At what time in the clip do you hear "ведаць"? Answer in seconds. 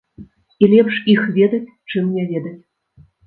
1.35-1.71, 2.31-2.57